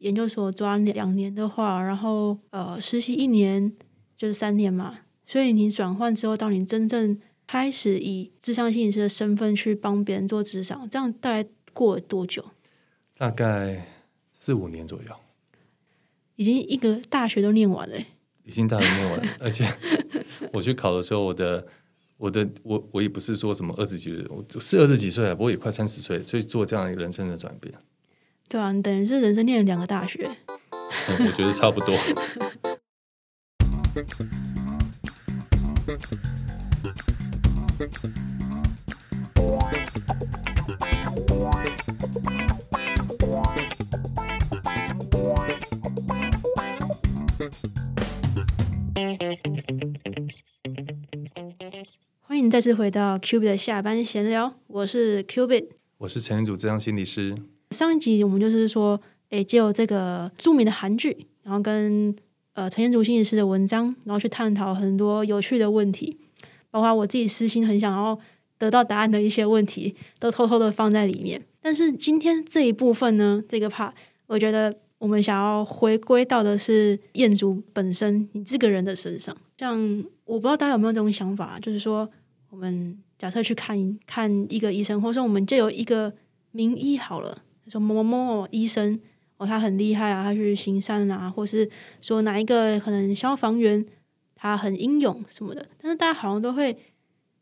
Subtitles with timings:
[0.00, 3.72] 研究所抓两年的话，然后呃实习一年
[4.16, 12.44] 就是三年嘛，所以你转换之后，当你真正开始以智商心理师的身份去帮别人做智商，这样大概过了多久？
[13.16, 13.86] 大概
[14.32, 15.14] 四五年左右，
[16.36, 17.96] 已经一个大学都念完了。
[18.44, 19.70] 已经大学念完了， 而且
[20.52, 21.66] 我去考的时候，我的
[22.16, 27.74] 我的我我也不是说什么二十几岁，我是二十几岁啊，不过也快三十岁，所以做这样一个人生的转变。
[28.50, 30.28] 对啊，你等于是人生念了两个大学。
[31.20, 31.96] 我觉得差不多。
[52.22, 57.36] 欢迎再次回到 Q B 的下班闲聊，我是 Q B，我是陈彦祖，这样心理师。
[57.70, 62.14] 上一集我们就是说，诶，借由这个著名的韩剧，然后跟
[62.54, 66.18] 呃陈彦祖心理师的文章，然后去探讨很多有趣的问题，
[66.70, 68.18] 包括我自己私心很想要
[68.58, 71.40] 得到答案的一些问题，都偷偷的放在里面。
[71.60, 73.92] 但是今天这一部分呢，这个 part，
[74.26, 79.36] 我觉得我们想要回归到的是彦祖本身，你这个人的身上。
[79.58, 79.78] 像
[80.24, 82.08] 我不知道大家有没有这种想法，就是说，
[82.50, 86.12] 我们假设去看看一个医生，或者说我们就有一个
[86.50, 87.42] 名医好了。
[87.70, 88.98] 说某某某医生
[89.36, 91.70] 哦，他很厉害啊，他去行善啊，或是
[92.02, 93.84] 说哪一个可能消防员
[94.34, 96.76] 他很英勇什么的，但是大家好像都会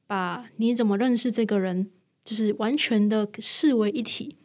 [0.06, 1.90] 把你怎么认识这个人，
[2.24, 4.36] 就是完全的视为一体。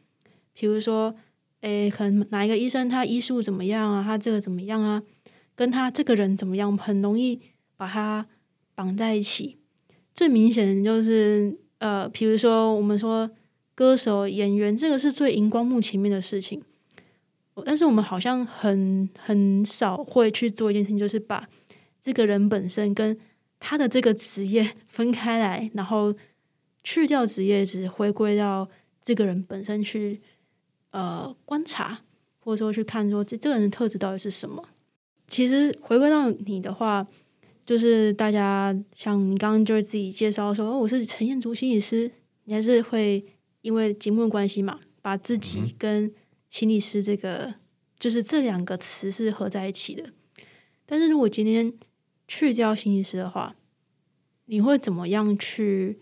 [0.54, 1.14] 比如说，
[1.62, 5.04] 诶，可能哪一个医生他医术怎么样啊，他这个怎么样啊，
[5.54, 7.40] 跟他这个人怎么样，很容易
[7.76, 8.26] 把他
[8.74, 9.58] 绑在一起。
[10.16, 13.30] 最明显的就是呃，比如说我们说。
[13.76, 16.62] 歌手、演员，这个是最荧光幕前面的事情。
[17.66, 21.48] 但是我们好像很很少会去做一件事情，就是把
[22.02, 23.16] 这个人本身跟
[23.60, 26.12] 他的这个职业分开来，然后
[26.84, 28.68] 去掉职业，只回归到
[29.04, 30.20] 这个人本身去
[30.90, 32.02] 呃观察，
[32.40, 34.64] 或者说去看说这这个人的特质到底是什么。
[35.28, 37.06] 其实回归到你的话，
[37.64, 42.12] 就是大家像你刚刚就是自己介绍说，哦，我是陈彦竹心理师，
[42.46, 43.24] 你还是会。
[43.64, 46.14] 因为节目的关系嘛，把自己跟
[46.50, 47.56] 心理师这个
[47.98, 50.14] 就是这两个词是合在一起的。
[50.86, 51.74] 但是如果今天
[52.28, 53.56] 去掉心理师的话，
[54.46, 55.98] 你会怎么样去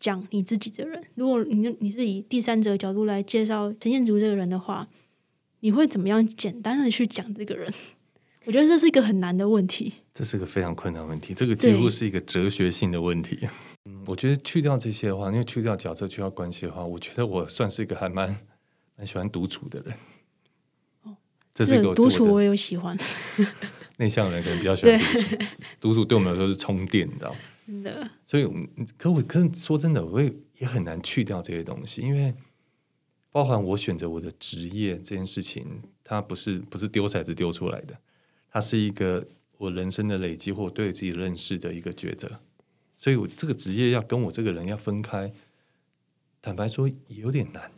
[0.00, 1.04] 讲你自己的人？
[1.14, 4.88] 如果你你是以第三者角度来介绍陈建竹这个人的话，
[5.60, 7.72] 你会怎么样简单的去讲这个人？
[8.46, 9.92] 我觉得这是一个很难的问题。
[10.14, 13.46] 这是个非常困难问题，这个几乎是一个哲学性的问题。
[14.04, 18.28] 嗯，我觉得去掉这些的话，因为去掉角色、去掉关系的话，我觉得我算是一个还蛮
[18.96, 19.94] 蛮喜欢独处的人。
[21.02, 21.16] 哦，
[21.54, 22.96] 这是一个独处，我有喜欢。
[23.96, 25.36] 内向的人可能比较喜欢独处，
[25.80, 27.34] 独处对我们来说是充电，你知道
[27.66, 28.10] 真的。
[28.26, 28.44] 所以，
[28.96, 32.34] 可我可说真的，我也也很难去掉这些东西，因为
[33.30, 37.96] 包含我选择我的职业这件事情，它不是不是丢骰子丢出来的。
[38.50, 39.26] 它是一个
[39.58, 42.40] 我人生的累积，或对自己认识的一个抉择，
[43.04, 45.30] 所以我这个职业要跟我这个人要分开，
[46.40, 47.70] 坦白说也有点难。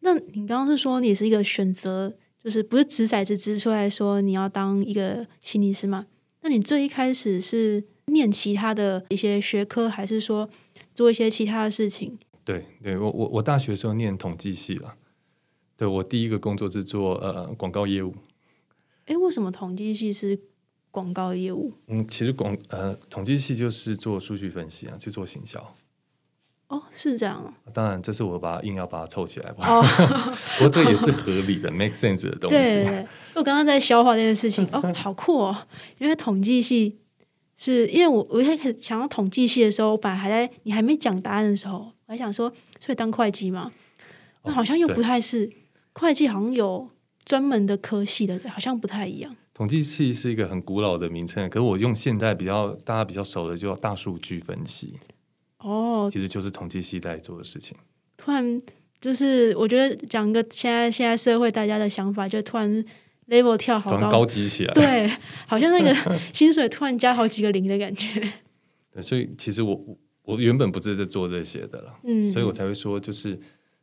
[0.00, 6.08] 那你刚刚是说你是一个选择，就是不是掷骰子掷出来说你要当一个心理师吗？
[6.42, 10.50] 那你最一开始是念其他的一些学科，还是说
[10.94, 12.18] 做一些其他的事情？
[12.44, 14.96] 对，对我我我大学时候念统计系了，
[15.74, 18.14] 对我第一个工作是做呃广告业务。
[19.06, 20.38] 哎，为什么统计系是
[20.90, 21.72] 广告业务？
[21.86, 25.74] 嗯，其实广呃统计系就是做数据分析啊，去做行销。
[26.68, 27.54] 哦，是这样。
[27.72, 29.66] 当然，这是我把它硬要把它凑起来吧。
[29.66, 29.82] 哦，
[30.58, 32.56] 不过这也是合理的，make sense 的东西。
[32.56, 34.68] 对对，我刚刚在消化这件事情。
[34.72, 35.56] 哦， 好酷哦！
[35.98, 36.98] 因为统计系
[37.56, 43.72] 是因为我我一开始想到统计系的时候，我本来还在你还没讲答案的时候，我还想说，所以当会计嘛，
[44.44, 45.50] 那好像又不太是
[45.94, 46.88] 会计，好像有。
[47.24, 49.36] 专门的科系的，好像不太一样。
[49.58, 54.94] 统计系是一个很古老的名称，可是我用现代比较大家比较熟的，就叫大数据分析。
[55.58, 57.76] 哦，其实就是统计系在做的事情。
[58.16, 58.60] 突然，
[59.00, 62.84] 就是我觉得讲一个现在现在社会大家的想法，就突然
[63.26, 64.72] level 跳好高，高级起来。
[64.74, 65.10] 对，
[65.48, 65.92] 好像那个
[66.32, 68.20] 薪水突然加好几个零的感觉。
[68.94, 73.36] 对，所以其实我我原本不是在做这些的了，嗯，所以我才会说，就是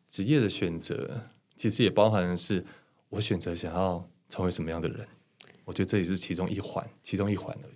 [0.10, 1.22] 职业的选择，
[1.58, 2.64] 其实也包含的是。
[3.10, 5.08] 我选择想要成为什么样的人，
[5.66, 7.74] 我觉得这也是其中一环，其中一环而已。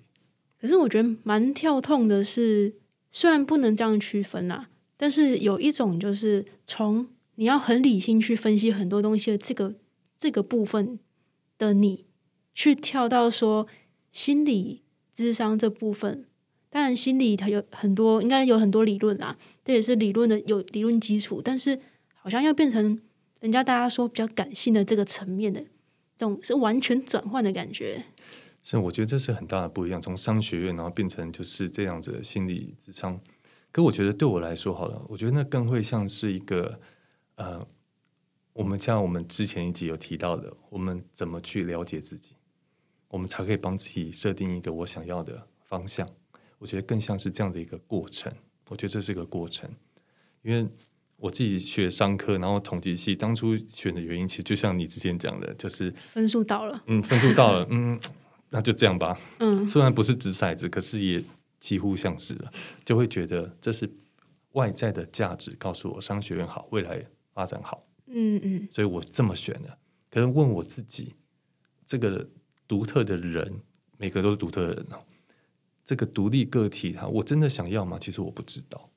[0.62, 2.74] 可是我觉得蛮跳痛的是，
[3.12, 9.76] 虽然不能这样区分啊，但是有一种就是从你要很理性去分析很多东西的这个
[10.18, 11.00] 这个部分，
[11.58, 12.06] 的你
[12.54, 13.68] 去跳到说
[14.12, 14.82] 心理
[15.14, 16.26] 智商这部分。
[16.72, 21.42] 当然，心理它有很多，应该有很多理论啦，这也是理论的有理论基础。
[21.44, 21.80] 但是，
[22.14, 23.02] 好像要变成
[23.40, 25.66] 人家大家说比较感性的这个层面的，
[26.26, 28.04] 种是完全转换的感觉。
[28.62, 30.02] 是，我觉得这是很大的不一样。
[30.02, 33.20] 从商学院，然后变成就是这样子的心理智商。
[33.72, 36.80] 可我觉得对我来说，好了，我觉得那更会像是一个
[37.36, 37.66] 呃，
[38.52, 42.36] 我们像我们之前一集有提到的，我们怎么去了解自己，
[43.08, 46.08] 我们才可以帮自己设定一个我想要的方向。
[46.58, 48.34] 我觉得更像是这样的一个过程。
[48.68, 49.70] 我觉得这是一个过程，
[50.42, 50.68] 因为
[51.20, 58.00] 我自己学商科，然后统计系，当初选的原因，其实就像你之前讲的，就是分数到了，嗯，分数到了，嗯，
[58.50, 61.22] 那就这样吧，嗯，虽然不是掷骰子，可是也
[61.60, 62.52] 几乎像是了，
[62.86, 63.90] 就会觉得这是
[64.54, 69.78] 外在的价值告诉我商学院好，未来发展好，嗯嗯，所以我这么选的。
[70.10, 71.14] 可是问我自己，
[71.86, 72.28] 这个
[72.68, 73.48] 独特的人，
[73.98, 74.98] 每个都是独特的人哦。
[75.86, 77.98] 这个独立个体，哈，我真的想要吗？
[78.00, 78.90] 其实我不知道。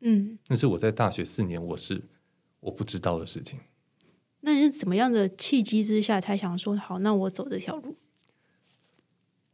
[0.00, 2.02] 嗯，那是我在大学四年，我是
[2.60, 3.58] 我不知道的事情。
[4.40, 6.98] 那你是怎么样的契机之下才想说好？
[7.00, 7.96] 那我走这条路？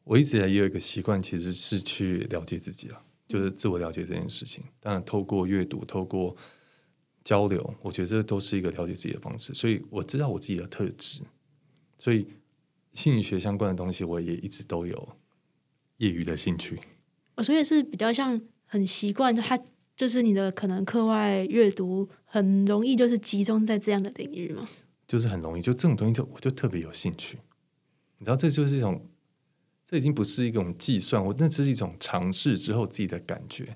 [0.05, 4.63] 我一直也有一个习惯，其实是去了解自己啊，就是自我了解这件事情。
[4.81, 6.37] 当然，透过阅读，透过
[7.25, 9.55] 交流，我觉得这都是一个了解自己的方式。
[9.55, 11.23] 所以我知道我自己的特质，
[11.99, 12.27] 所以
[12.93, 15.17] 心理学相关的东西，我也一直都有。
[15.99, 16.81] 业余的兴趣，
[17.37, 19.57] 我所以是比较像很习惯，就他
[19.97, 24.65] 就是你的可能课外阅读很容易就是集中在这样的领域吗？
[25.07, 27.39] 就是很容易，就这种东西就我就特别有兴趣。
[28.19, 29.09] 你知道，这就是一种，
[29.85, 33.75] 这已经不是一种计算，我那只是一种尝试之后自己的感觉。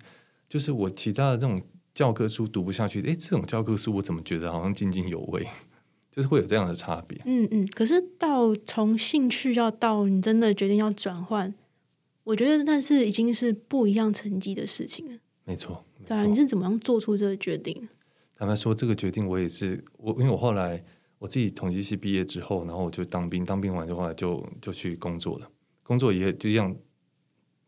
[0.49, 1.61] 就是我其他的这种
[1.95, 5.47] 教科书读不下去，诶，这种教科书我怎么觉得好像津津有味？
[6.11, 7.21] 就是会有这样的差别。
[7.27, 11.55] 嗯嗯，可是到从兴趣要到你真的决定要转换。
[12.25, 15.19] 我觉得那是已经是不一样层级的事情了。
[15.45, 17.89] 没错，对啊，你是怎么样做出这个决定？
[18.35, 20.85] 坦白说，这个决定我也是我，因为我后来
[21.19, 25.51] 我自己统计系毕业之后，然后我就当兵，当兵完的话就就去工作了。
[25.83, 26.75] 工作也就像，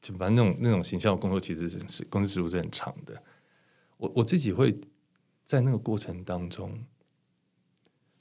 [0.00, 3.22] 就反正那种那种形象工作，其实是工作时数是很长的。
[3.96, 4.78] 我我自己会
[5.44, 6.84] 在那个过程当中，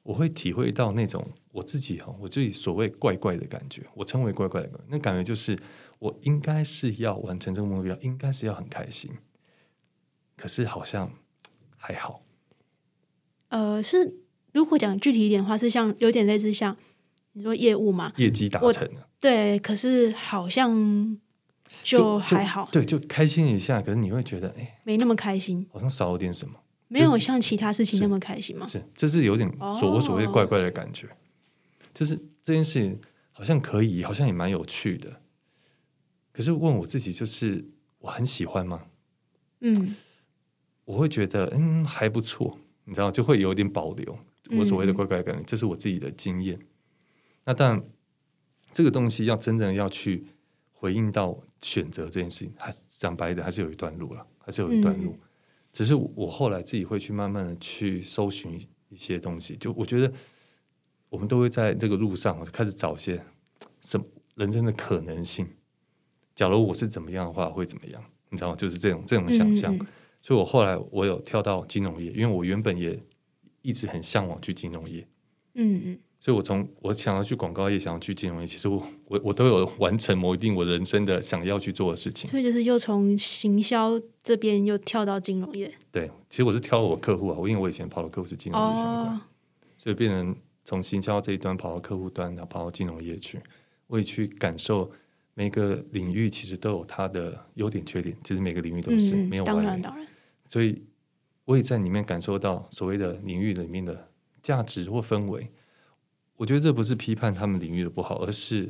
[0.04, 5.58] 我会体会到那种我自己哈，我自己所谓怪怪的感觉，我称为怪怪的那感觉就是。
[6.00, 9.12] 我应该是要完成这个目标，应该是要很开心，
[10.40, 11.12] 可是好像
[11.76, 12.24] 还好。
[13.50, 14.16] 呃，是
[14.54, 16.78] 如果讲具体一点的话，是像有点类似像
[17.34, 21.20] 你说业务嘛，业绩达成了，对，可是好像
[21.84, 26.56] 就还好，对，就开心一下，可是你会觉得哎，没那么开心，好像少了点什么，
[26.88, 28.66] 没有像其他事情那么开心吗？
[28.66, 31.08] 是，这是有点所所谓怪怪的感觉，
[31.94, 32.98] 就是这件事情
[33.34, 35.22] 好像可以，好像也蛮有趣的。
[36.32, 37.66] 可是问我自己，就是
[38.00, 38.84] 我很喜欢吗？
[39.62, 39.96] 嗯，
[40.90, 44.18] 我会觉得嗯还不错，你知道，就会有点保留
[44.58, 46.58] 我所谓的怪怪感，这是我自己的经验。
[47.46, 47.84] 那当然，
[48.74, 50.26] 这个东西要真正要去
[50.72, 55.16] 回应到选择这件事情，还讲白的，还是有一段路了，还是有一段路。
[55.72, 58.60] 只是我后来自己会去慢慢的去搜寻
[58.90, 60.12] 一些东西，就我觉得
[61.10, 63.24] 我们都会在这个路上开始找一些
[63.82, 64.04] 什么
[64.34, 65.48] 人生的可能性。
[66.34, 68.04] 假如我是怎么样的话，会怎么样？
[68.32, 68.56] 你知道吗？
[68.56, 69.78] 就是这种这种想象。
[70.22, 73.00] 所以我后来我有跳到金融业，因为我原本也
[73.62, 75.08] 一直很向往去金融业。
[75.54, 76.00] 嗯嗯。
[76.22, 82.30] 所以我从我想要去广告业，想要去金融业，其实我我我都有完成某一定我人生的想要去做的事情。
[82.30, 85.74] 所以就是又从行销这边又跳到金融业。
[85.90, 89.22] 对，其实我是挑我客户啊，我因为我以前跑的客户是金融业相关，
[89.78, 90.36] 所以变成
[90.66, 93.40] 从行销这一端跑到客户端，然后跑到金融业去，
[93.88, 94.92] 我也去感受。
[95.40, 100.06] 每个领域其实都有它的优点缺点，其实每个领域都是没有当然当然。
[100.44, 100.84] 所以
[101.46, 104.12] 我也在里面感受到所谓的领域里面的
[104.44, 105.50] 价值或氛围。
[106.36, 108.70] 我觉得这不是批判他们领域的不好，而是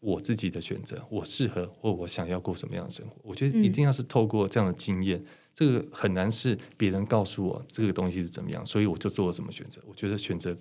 [0.00, 3.14] 我自己的选择，我适合或我想要过什么样的生活。
[3.22, 5.24] 我觉得一定要是透过这样的经验，
[5.54, 9.80] 这个很难是别人告诉我这个东西是怎么样，所以我就做了什么选择。
[9.86, 10.58] 我觉得选择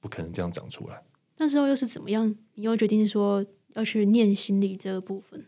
[0.00, 1.02] 不可能这样长出来。
[1.38, 2.36] 那时候又是怎么样？
[2.56, 3.42] 你又决定说？
[3.74, 5.44] 要去念心理这个部分。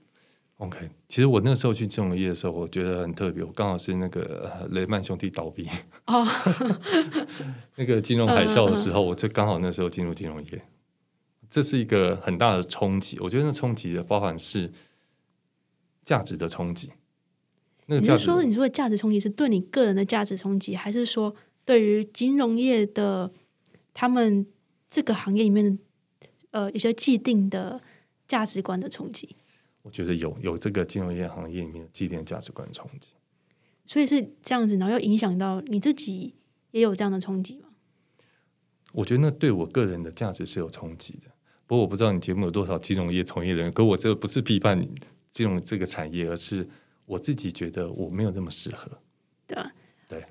[0.58, 3.42] OK，其实我那时候去金融业的时候，我觉得很特别。
[3.42, 5.68] 我刚好是那个雷曼兄弟倒闭
[6.06, 6.24] 哦，
[7.76, 10.62] 那个金融海啸的时候，我就刚好那时候进入金融业，
[11.50, 13.18] 这是一个很大的冲击。
[13.18, 14.72] 我觉得那冲击的包含是
[16.04, 16.90] 价值的冲击。
[17.86, 23.32] 那个你是说你说的价值冲击是对你个人的价值冲击，还是说对于金融业的
[23.92, 24.46] 他们
[24.88, 25.82] 这个行业里面的？
[26.52, 27.82] 呃一些既定的
[28.26, 29.36] 价值观的冲击？
[29.82, 33.10] 我觉得有有这个金融业行业里面的既定价值观冲击，
[33.84, 36.34] 所以是这样子，然后又影响到你自己
[36.70, 37.68] 也有这样的冲击吗？
[38.92, 41.30] 我觉得那对我个人的价值是有冲击的。
[41.66, 44.88] 不过我不知道你节目有多少金融业从业人员，可我这个不是批判
[45.30, 46.68] 金融这个产业，而是
[47.04, 48.90] 我自己觉得我没有那么适合。
[49.46, 49.72] 对啊，
[50.08, 50.24] 对，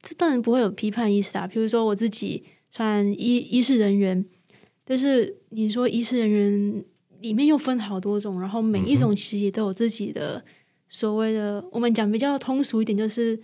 [0.00, 1.46] 这当然不会有批判意识啊。
[1.46, 4.24] 比如说我自己算医医师人员，
[4.84, 6.84] 但是你说医师人员
[7.26, 10.44] 里面又分好多种，然后每一种其实也都有自己的
[10.88, 13.38] 所谓的，我们讲比较通俗一点，就是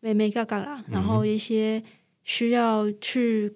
[0.00, 1.82] 美美嘎嘎啦，然后一些
[2.24, 3.52] 需要去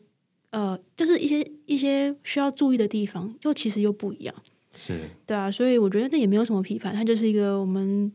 [0.50, 4.34] 呃，就是一些一些需要注意的地方，又其实又不一样。
[4.72, 8.12] 是对啊，所以我觉得这也没有什么批判，它就是一个我们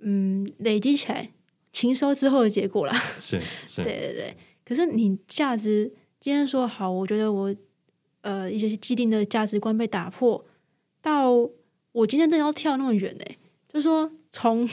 [0.00, 1.30] 嗯累积起来
[1.72, 2.92] 勤收之后的结果啦。
[3.16, 4.36] 是是， 对对对。
[4.62, 7.54] 可是你价值今天说好，我觉得我
[8.24, 10.42] 呃一些既定的价值观被打破，
[11.00, 11.30] 到
[11.92, 13.38] 我今天真的要跳那么远嘞，
[13.68, 14.66] 就说从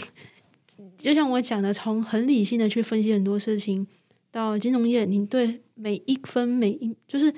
[0.97, 3.85] 就像我讲的，从很理性的去分析很多事情，
[4.31, 7.31] 到金融业，你对每一分每一就是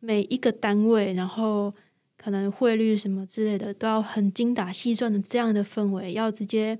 [0.00, 1.72] 每一个单位，然后
[2.18, 6.78] 可能汇率什么之类的，都要很精打细算的这样的氛围，要直接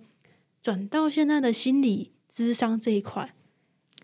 [0.61, 3.33] 转到现在的心理智商这一块，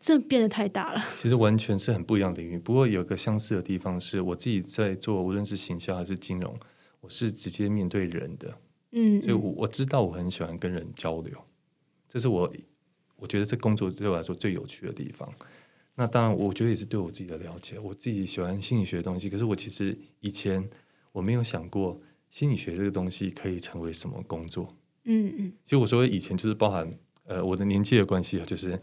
[0.00, 1.04] 这变得太大了。
[1.16, 2.58] 其实完全是很不一样的领域。
[2.58, 6.58] 不过有个相似的地方是，我自己在做，无论是行销还是金融，
[7.00, 8.58] 我是直接面对人的，
[8.92, 11.36] 嗯，所以我我知道我很喜欢跟人交流，
[12.08, 12.52] 这是我
[13.16, 15.28] 我觉得这工作对我来说最有趣的地方。
[15.96, 17.76] 那当然，我觉得也是对我自己的了解。
[17.76, 20.64] 我自己喜欢心理学的东西，可是我其实以前
[21.10, 22.00] 我没有想过
[22.30, 24.76] 心理学这个东西可以成为什么工作。
[25.02, 26.88] 嗯嗯其实我说以前就是包含
[27.24, 28.80] 呃我的年纪的关系啊，就是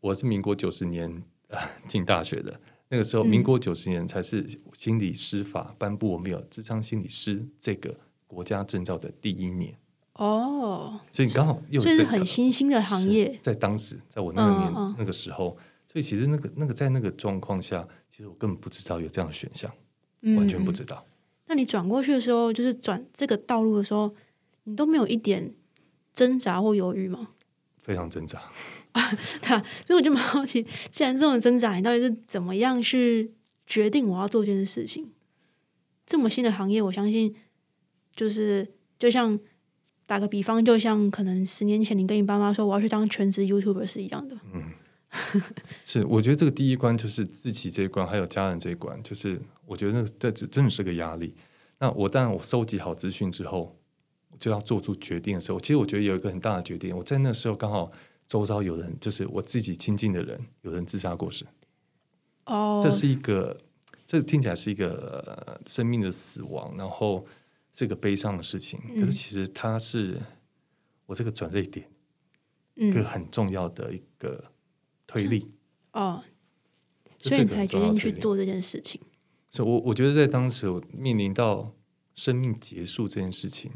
[0.00, 7.94] 我是民国九十年呃进大学的，那个时候嗯民国九十年才是心理师法颁布，我们有智商心理师这个
[8.26, 9.76] 国家证照的第一年，
[10.14, 13.38] 哦，所以你刚好又是很新兴的行业。
[13.42, 15.56] 在当时，在我那个年、那个时候，
[15.92, 19.72] 所以其实那个那个在那个状况下，其实我根本不知道有这样的选项，
[20.22, 21.04] 嗯完全不嗯知道。
[21.46, 24.14] 那你转过去的时候，就是转这个道路的时候，
[24.64, 25.54] 你都没有一点
[26.12, 27.30] 挣扎或犹豫吗？
[27.80, 28.42] 非常挣扎。
[29.40, 33.32] 对啊，所以我就蛮好奇，既然这种挣扎，你到底是怎么样去
[33.66, 35.10] 决定我要做这件事情？
[36.06, 37.34] 这么新的行业，我相信
[38.16, 38.66] 就是
[38.98, 39.38] 就像
[40.06, 44.36] 打个比方，就像可能十年前你跟你爸妈说我要去当全职 YouTuber 是一样的。
[44.52, 44.72] 嗯
[45.84, 51.34] 是，我觉得这个第一关就是自己这一关，还有家人这一关，就是我觉得那这这真的是个压力。
[51.78, 53.74] 那我当然我收集好资讯之后，
[54.38, 57.90] 就要做出决定的时候，其实我觉得有一个很大的决定，我在那时候刚好
[58.28, 61.46] 周遭有人，就是我自己亲近的人，有人自杀过世，
[62.44, 63.56] 哦，这是一个，
[64.06, 67.26] 这听起来是一个、呃生命的死亡，然后
[67.72, 70.20] 是个悲伤的事情，可是嗯其实它是
[71.06, 71.90] 我这个转捩点
[72.74, 74.44] 一个嗯很重要的一个
[75.06, 75.50] 推力。
[75.92, 76.22] 哦，
[77.18, 79.00] 所以你才决定去做这件事情。
[79.48, 81.72] 所以我我觉得在当时我面临到
[82.14, 83.72] 生命结束这件事情，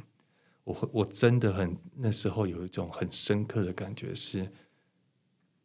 [0.64, 4.50] 我会我真的很那时候有一种很深刻的感觉是，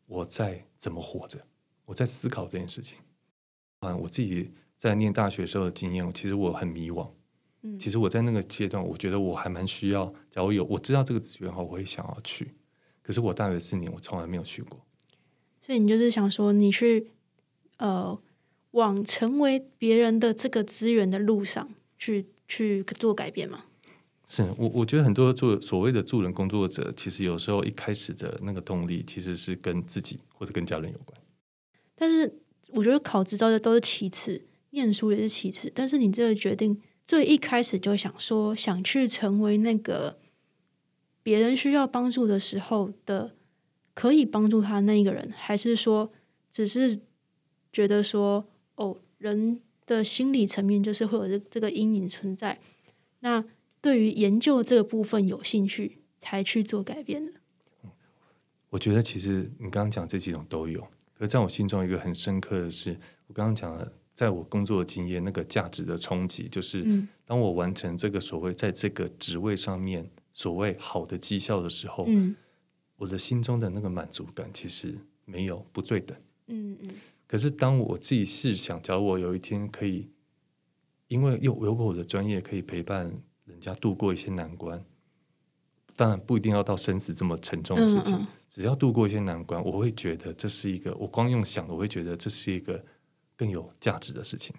[0.05, 1.45] 我在怎么活着，
[1.85, 2.97] 我在思考这件事情。
[3.79, 7.09] 啊，我自己在念大学时候的经验，其实我很迷惘。
[7.61, 12.47] 嗯其实我在那个阶段，我觉得我还蛮需要，假如有我知道这个资源的话，我会想要去。
[13.01, 14.79] 可是我大学四年，我从来没有去过。
[15.61, 17.11] 所以你就是想说，你去
[17.77, 18.19] 呃
[18.71, 23.65] 往成为别人的这个资源的路上去去做改变吗？
[24.29, 31.17] 是我，我觉得很多做所谓的助人工作者，其实有时候一开始的那个动力，其实是跟自己或者跟家人有关。
[31.95, 32.41] 但是
[32.73, 35.71] 我觉得考执照的都是其次，念书也是其次。
[35.73, 40.19] 但是你这个决定最一开始就想说，想去成为那个
[41.23, 43.33] 别人需要帮助的时候的
[43.93, 46.11] 可以帮助他那一个人，还是说
[46.51, 46.99] 只是
[47.71, 52.59] 觉得说，哦，人的心理层面就是会有这这个阴影存在。
[53.21, 53.43] 那
[53.81, 57.31] 对于研究这个部分有兴趣，才去做改变的。
[58.69, 60.81] 我觉得其实你刚刚讲这几种都有，
[61.13, 72.35] 可是在我心中一个很深刻的是，我刚刚讲了，在我工作的经验，那个价值的冲击，就是嗯当我完成这个所谓在这个职位上面所谓好的绩效的时候，嗯
[72.97, 76.17] 我的心中的那个满足感其实没有不对等。
[76.47, 76.89] 嗯嗯
[77.25, 80.09] 可是当我自己试想，假如我有一天可以，
[81.07, 83.13] 因为有有我的专业可以陪伴
[83.57, 84.85] 人家度过一些难关，
[85.95, 92.85] 当然不一定要到生死这么沉重的事情，嗯嗯只要度过一些难关，我会觉得这是一个，我光用想的，我会觉得这是一个
[93.35, 94.55] 更有价值的事情。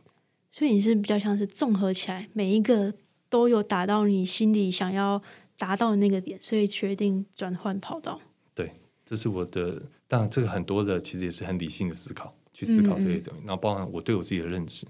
[0.50, 2.92] 所以你是比较像是综合起来，每一个
[3.28, 5.22] 都有达到你心里想要
[5.56, 8.20] 达到的那个点，所以决定转换跑道。
[8.52, 8.72] 对，
[9.04, 9.80] 这是我的。
[10.08, 14.86] 当然，这个很多的其实也是很理性的思考，去思考这些东西，然后包含我对我自己的认识。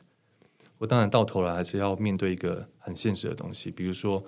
[0.78, 4.24] 我当然到头来还是要面对一个很现实的东西，比如说，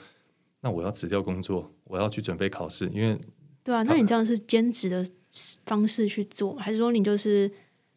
[0.60, 3.18] 那我要辞掉工作，我要去准备考试，因为
[3.62, 5.06] 对啊，那你这样是兼职的
[5.64, 7.50] 方式去做，还是说你就是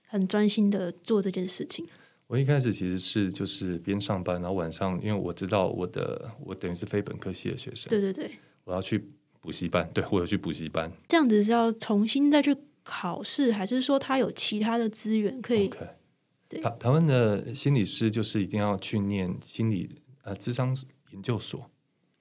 [0.07, 1.85] 很专心的做这件事情？
[2.27, 8.31] 我一开始其实是就是边上班，然后晚上，因为我知道我的我等于是非本科系的学生，对对对，
[8.63, 9.03] 我要去
[9.39, 15.69] 补习班，对我有去补习班，这样子是要重新再去考试，还是说他有其他的资源可以？
[16.61, 19.89] 台台湾的心理师就是一定要去念心理
[20.23, 20.75] 呃智商
[21.11, 21.69] 研究所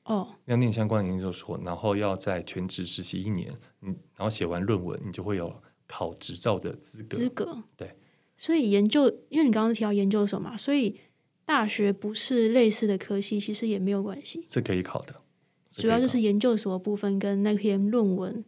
[0.05, 5.53] 哦，要念相关的研究所，然后要在全职实习一年，嗯，然后写完论文，你就会有
[5.87, 7.17] 考执照的资格。
[7.17, 7.97] 资格对，
[8.37, 10.99] 所以研究，因为你刚刚提到研究所嘛，所以
[11.45, 15.23] 大学不是类似的科系，其实也没有关系，是可以考的。
[15.69, 18.45] 主要就是研究所部分跟那篇论文，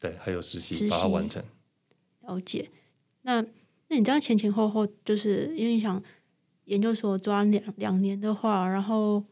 [0.00, 1.44] 对，还有实习把它完成。
[2.22, 2.70] 了解，
[3.22, 3.44] 那。
[3.88, 6.02] 那你这样前前后后，就是因为你想
[6.64, 9.22] 研究所抓两两年的话，然后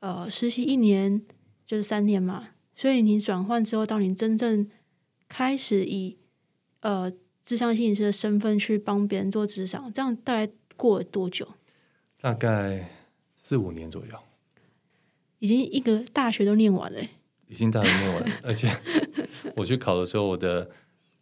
[0.00, 1.22] 呃实习一年
[1.64, 4.68] 就是三年嘛，所以你转换之后，到你真正
[5.28, 6.18] 开始以
[6.80, 7.12] 呃
[7.44, 11.46] 智商心理师的身份去帮别人做智商，这样大概过了多久？
[12.20, 12.90] 大概
[13.36, 14.18] 四五年左右，
[15.38, 17.00] 已经一个大学都念完了，
[17.46, 18.68] 已经大学念完了，而且
[19.54, 20.68] 我去考的时候，我的。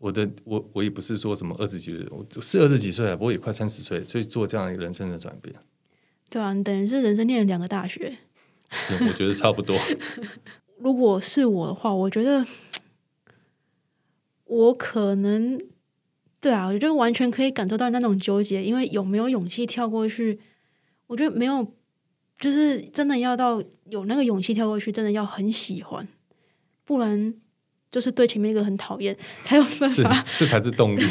[0.04, 5.56] 我的我我也不是说什么二十几岁，我是二十几岁啊，不过也快三十岁，所以做这样一个人生的转变。
[6.28, 8.18] 对啊，你等于是人生念了两个大学。
[8.70, 9.74] 是，我觉得差不多。
[10.76, 12.44] 如果是我的话，我觉得
[14.44, 15.58] 我可能
[16.38, 20.38] 对啊，我觉得完全可以感受到那种纠结，因为有没有勇气跳过去？
[21.06, 21.72] 我觉得没有，
[22.38, 26.06] 就是真的要到有那个勇气跳过去，真的要很喜欢，
[26.84, 27.36] 不然。
[27.94, 31.06] 就是对前面一个很讨厌，才有办法，这才是动力。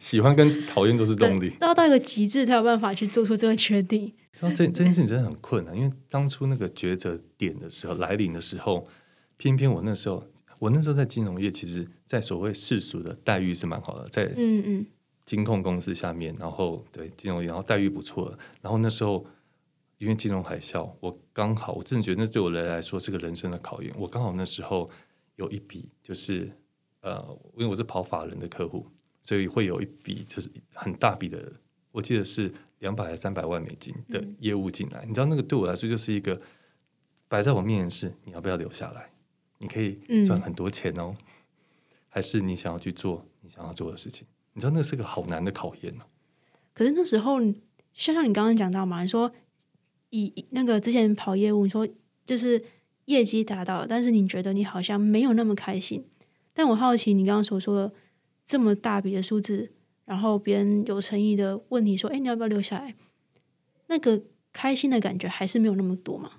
[0.00, 4.12] 喜欢跟讨厌都是动力，要到一个极致才有办法去做出这个决定。
[4.32, 8.84] 这这件事情真的很困难，因为当初那个抉择点的时候来临的时候，
[9.36, 10.26] 偏偏我那时候，
[10.58, 14.86] 我那时候在金融业，其实，在所谓世俗的待遇是蛮好的，在嗯嗯
[15.24, 18.36] 金控公司下面，然后对金融业，然后待遇不错。
[18.60, 19.24] 然后那时候
[19.98, 23.94] 因为金融海啸，我刚好，我真的觉得那对我来来说是个人生的考验。
[23.96, 24.90] 我刚好那时候。
[25.36, 26.50] 有一笔就是
[27.00, 27.22] 呃，
[27.56, 28.86] 因为我是跑法人的客户，
[29.22, 31.52] 所以会有一笔就是很大笔的，
[31.92, 35.04] 我记得是两百还三百万美金的业务进来。
[35.04, 36.40] 你知道那个对我来说就是一个
[37.28, 39.10] 摆在我面前是你要不要留下来？
[39.58, 39.94] 你可以
[40.24, 41.14] 赚很多钱哦，
[42.08, 44.26] 还是你想要去做你想要做的事情？
[44.52, 46.04] 你知道那是个好难的考验哦。
[46.72, 47.54] 可是那时候，就
[47.92, 49.32] 像你刚刚讲到嘛，你说
[50.10, 51.88] 以那个之前跑业务，你说
[52.24, 52.64] 就是。
[53.06, 56.04] 业绩达到，但是你觉得你好像没有那么开心。
[56.52, 57.92] 但我好奇，你刚刚所说的
[58.44, 59.72] 这么大笔的数字，
[60.04, 62.94] 然后别人有诚意的问你说：“哎，你要不要留下来？”
[63.88, 66.30] 那个开心的感觉还是没有那么多嘛？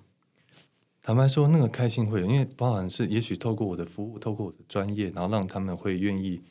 [1.01, 6.41] 坦白说，那个开心会有，因为包含是也许透过我的服务，透过我的专业，然后让他们会愿意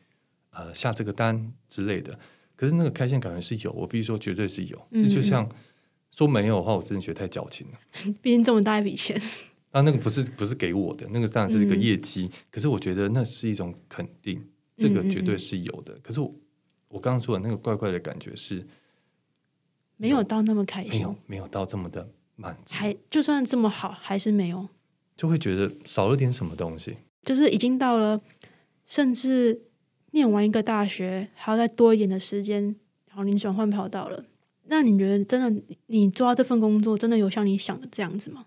[0.50, 2.16] 呃下这个单之类的。
[2.55, 4.81] 可是那个开心感觉是有，我必须说绝对是有。
[4.92, 5.48] 这就像
[6.12, 7.79] 说没有的话，我真的觉得太矫情了。
[8.22, 9.20] 毕竟这么大一笔钱。
[9.74, 12.30] 啊，那个不是不是给我的，那个当然是一个业绩。
[12.48, 14.40] 可是我觉得那是一种肯定，
[14.76, 15.98] 这个绝对是有的。
[16.00, 16.32] 可是我
[16.87, 18.64] 我刚刚说的那个怪怪的感觉是，
[19.96, 24.68] 没有到那么开心，没有没有到这么的满足，还就算这么好，还是没有，
[25.16, 26.98] 就会觉得少了点什么东西。
[27.24, 28.20] 就是已经到了，
[28.87, 29.60] 甚至
[30.12, 32.62] 念完一个大学还要再多一点的时间，
[33.08, 34.24] 然后你转换跑道了。
[34.66, 38.46] 那你觉得真的你做到这份工作，真的有像你想的这样子吗？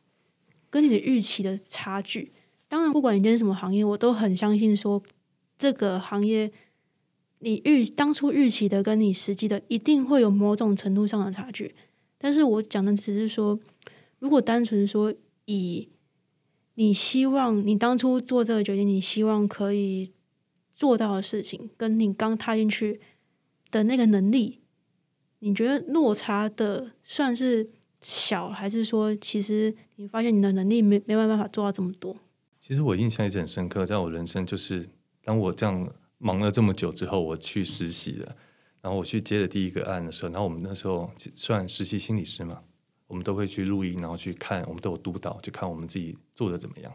[0.70, 2.34] 跟你的预期的差距，
[2.68, 5.02] 当然，不管你今天什么行业，我都很相信说，
[5.58, 6.52] 这个行业
[7.40, 11.74] 你预当初预期的跟你实际的一定会有某种程度上的差距。
[12.18, 13.58] 但是我讲的只是说，
[14.20, 15.14] 如果单纯说
[15.46, 15.88] 以
[16.76, 20.12] 你希望你当初做这个决定，你希望可以
[20.74, 23.00] 做到的事情，跟你刚踏进去
[23.72, 24.60] 的那个能力，
[25.40, 27.70] 你觉得落差的算是？
[28.00, 32.16] 小还是说，其实你发现你的能力没没办法做到这么多。
[32.62, 34.88] 其实我印象一直很深刻，在我人生就是
[35.24, 38.36] 当我这样忙了这么久之后，我去实习了，
[38.82, 42.62] 然后我去接了第一个案的时候，然后我们那时候算实习心理师嘛，
[43.08, 46.94] 我们都会去录音，然后去看，我们都有督导，就看我们自己做的怎么样。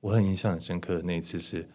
[0.00, 1.68] 我很印象很深刻的那一次是，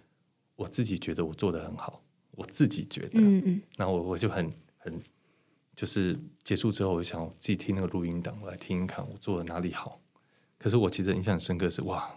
[0.56, 2.02] 我自己觉得我做的很好，
[2.32, 5.02] 我自己觉得，嗯嗯，然后我我就很很。
[5.76, 10.00] 就是结束之后，我想我自己听那个录音档，我来听一看我做的哪里好。
[10.58, 12.10] 可是我其实印象很深刻是，哇，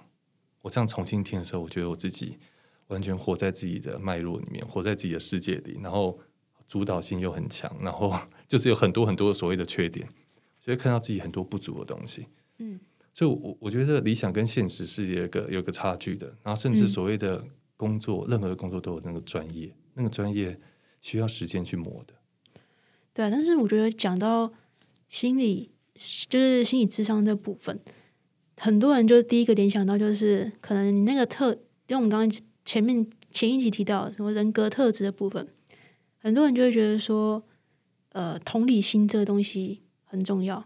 [0.62, 2.38] 我这样重新听的时候，我觉得我自己
[2.86, 6.18] 完全活在自己的脉络里面，活在自己的世界里，然后
[6.68, 8.16] 主导性又很强，然后
[8.46, 10.08] 就是有很多很多所谓的缺点，
[10.60, 12.26] 所以看到自己很多不足的东西。
[12.58, 12.78] 嗯，
[13.12, 17.44] 所以我我觉得理想跟现实是有一个有一个差距的，然后甚至所谓的
[17.76, 20.58] 工作，任何的工作都有那个专业，那个专业
[21.00, 22.14] 需要时间去磨的。
[23.18, 24.48] 对啊，但是我觉得讲到
[25.08, 25.72] 心理，
[26.28, 27.76] 就是心理智商这部分，
[28.56, 31.56] 很多人就第一个联想到就是可能你那个特，因
[31.88, 35.48] 为我们刚刚前面前一集提到什么人格特质的部分，
[36.20, 37.42] 很多人就会觉得说，
[38.10, 40.64] 呃，同理心这个东西很重要。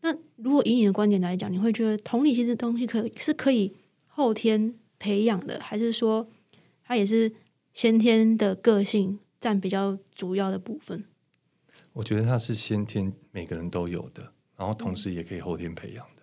[0.00, 3.70] 那如果以你的观点来讲，你会觉得同理心这东西可是可以
[4.06, 6.26] 后天培养的，还是说
[6.82, 7.30] 它也是
[7.74, 11.04] 先天的个性占比较主要的部分？
[11.94, 14.22] 我觉得它是先天每个人都有的，
[14.56, 16.22] 然后同时也可以后天培养的。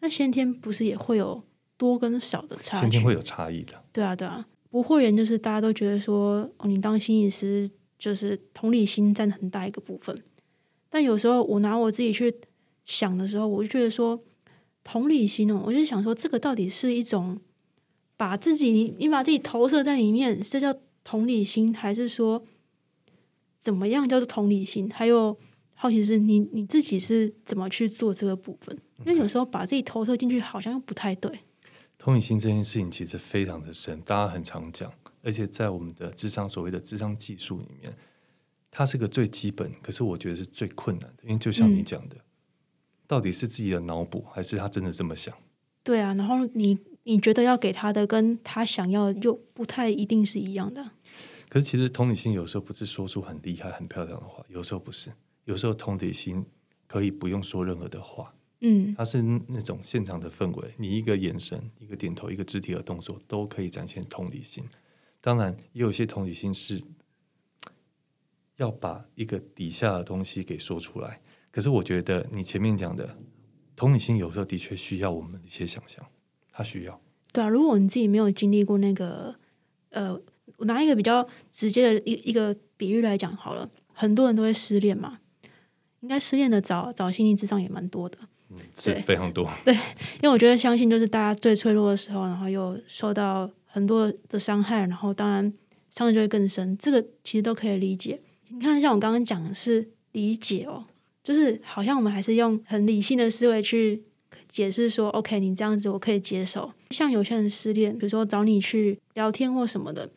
[0.00, 1.42] 那先天不是也会有
[1.76, 2.82] 多跟少的差距？
[2.82, 3.84] 先天会有差异的。
[3.92, 7.68] 对啊，对啊，不会人就是大家都觉得说，哦，你当心理师
[7.98, 10.16] 就是同理心占很大一个部分。
[10.88, 12.32] 但有时候我拿我自己去
[12.84, 14.22] 想的时候，我就觉得说，
[14.84, 17.40] 同理心哦，我就想说，这个到底是一种
[18.16, 20.72] 把自己你你把自己投射在里面，这叫
[21.02, 22.44] 同理心，还是说
[23.66, 24.88] 怎么样叫做同理心？
[24.88, 25.36] 还有
[25.74, 28.78] 好奇是你你自己是怎么去做这个部分？
[29.04, 31.40] 因为有时候把自己投射进去，好像又不太对。
[31.98, 37.92] 同理心这件事情其实非常的深，大家很常讲，而且在我们的智商所谓的智商技术里面，
[38.70, 42.16] 它是个最基本，可是我觉得是最困难的，因为就像你讲的，
[43.08, 45.34] 到底是自己的脑补，还是他真的这么想？
[45.82, 50.92] 对啊，然后你你觉得要给他的，跟他想要的又不太一定是一样的。
[51.48, 55.12] 可是其实同理心有时候不是说出很厉害、很漂亮的话，有时候不是，
[55.44, 56.44] 有时候同理心
[56.86, 58.34] 可以不用说任何的话。
[58.60, 64.64] 嗯，它是那种现场的氛围，你一个眼神、一个点头、一个肢体的动作，都可以展现同理心。
[65.20, 66.82] 当然，也有些同理心是
[68.56, 71.20] 要把一个底下的东西给说出来。
[71.50, 73.18] 可是，我觉得你前面讲的
[73.76, 76.04] 同理心，有时候的确需要我们的一些想象，
[76.50, 76.98] 它需要。
[77.34, 79.38] 对啊，如果你自己没有经历过那个，
[79.90, 80.18] 呃，
[80.56, 85.18] 我拿一个比较直接的一一个比喻来讲好了，很多人都会失恋嘛，
[86.00, 88.18] 应该失恋的找找心理智商也蛮多的。
[88.48, 89.50] 嗯，是非常多。
[89.64, 95.52] 对，因为我觉得相信就是大家最脆弱的时候，然后又受到很多的伤害，然后当然
[95.90, 96.76] 伤的就会更深。
[96.78, 98.20] 这个其实都可以理解。
[98.50, 100.84] 你看，像我刚刚讲的是理解哦，
[101.24, 104.04] 就是好像我们还是用很理性的思维去
[104.48, 106.72] 解释说，OK，你这样子我可以接受。
[106.90, 110.08] 像有些人失恋，比如说找你去聊天或什么的，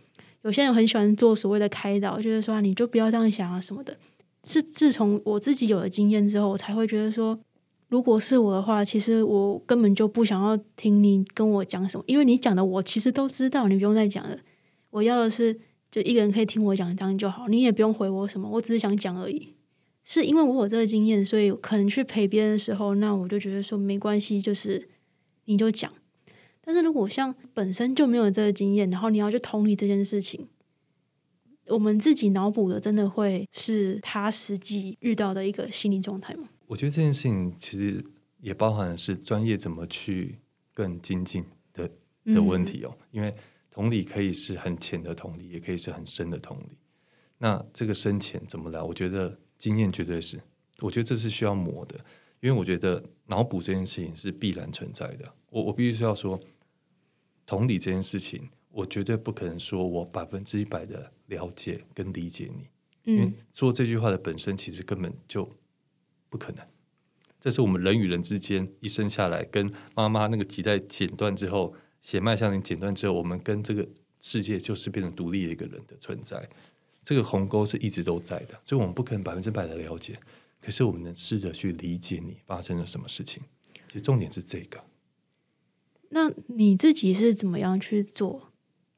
[0.43, 3.97] 有些人很喜欢做所谓的开导，就是说你就不要这样想啊什么的。
[4.43, 7.39] 是自从我自己有了经验之后，我才会觉得说。
[7.89, 14.37] 如果是我的话，其实我根本就不想要听你跟我讲什么，因为你讲的我其实都知道，你不用再讲了。
[14.91, 19.55] 我要的是就一个人可以听我讲，这样就好，你也不用回我什么，我只是想讲而已。
[20.03, 24.87] 是因为我有这个经验，所以可能去陪别人的时候，那我就觉得说没关系，就是
[25.45, 25.91] 你就讲。
[26.69, 30.47] 但是如果像本身就没有这个经验，然后你要去同理这件事情，
[31.65, 36.47] 我们自己脑补的，真的会是他实际遇到的一个心理状态吗？
[36.67, 38.05] 我觉得这件事情其实
[38.39, 40.37] 也包含的是专业怎么去
[40.71, 41.89] 更精进的
[42.25, 42.95] 的问题哦。
[43.09, 43.33] 因为
[43.71, 46.77] 同理可以是很浅的同理，也可以是很深的同理。
[47.39, 48.79] 那这个深浅怎么来？
[48.79, 50.39] 我觉得经验绝对是，
[50.81, 51.99] 我觉得这是需要磨的。
[52.41, 55.25] 因为我觉得脑补这件事情是必然存在的。
[55.49, 56.39] 我我必须是要说，
[57.49, 62.67] 同理这件事情，我绝对不可能说我百分之一百的了解跟理解你。
[63.11, 65.57] 因为说这句话的本身，其实根本就。
[66.31, 66.63] 不可能，
[67.41, 76.47] 这是我们人与人之间一生下来，跟妈妈那个脐带剪断之后，血脉相连剪断之后，我们跟这个世界就是变成独立的一个人的存在。
[77.03, 80.19] 这个鸿沟是一直都在的，所以我们不可能百分之百的了解，
[80.61, 83.41] 可是我们能试着去理解你发生了什么事情。
[83.87, 84.79] 其实重点是这个。
[86.09, 88.49] 那你自己是怎么样去做？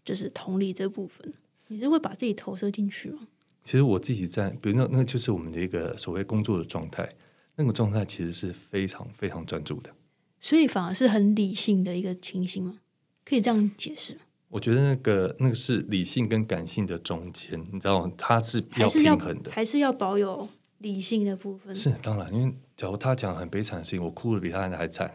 [0.04, 1.32] 就是同理这部分，
[1.68, 3.28] 你是会把自己投射进去吗？
[3.64, 7.08] 其实我自己在，比如那那就是我们的一个所谓工作的状态，
[7.56, 9.92] 那个状态其实是非常非常专注的，
[10.40, 12.80] 所以反而是很理性的一个情形吗？
[13.24, 14.18] 可以这样解释？
[14.50, 18.12] 我觉得那个那个是理性跟感性的中间，你知道吗？
[18.18, 21.74] 它是要平衡的，还是要保有理性的部分？
[21.76, 25.14] 是当然，因为假如他讲很悲惨的事情，我哭的比他还惨，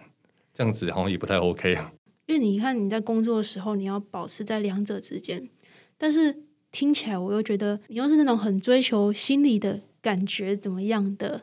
[0.57, 1.93] 这样子好像也不太 OK 啊。
[2.25, 5.49] 因为你看你在工作的时候，你要保持在两者之间，
[5.99, 6.43] 但是。
[6.73, 11.41] 听起来我又觉得你又是那种很追求心理的感觉怎么样的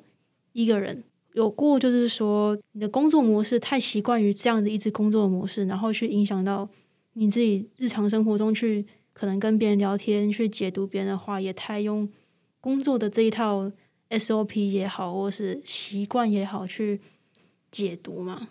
[0.52, 1.04] 一个人。
[1.32, 6.70] 有过就是说，你的工作模式太习惯于这样的一直工作模式，然后去影响到
[7.14, 12.08] 你自己日常生活中去，可能跟别人聊天，去解读别人的话，也太用
[12.62, 13.72] 工作的这一套
[14.12, 17.02] SOP 也好，或是习惯也好去
[17.72, 18.50] 解读嘛。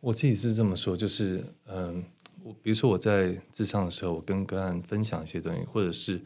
[0.00, 2.04] 我自己是这么说，就是嗯，
[2.42, 6.22] 我比如说我在智商的时候，我跟个案分享一些东西，或者是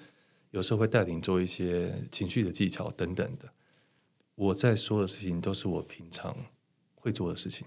[0.50, 3.48] 有时候会带领做一些情绪的技巧等等的。
[4.34, 6.36] 我在说的事情都是我平常
[6.94, 7.66] 会做的事情，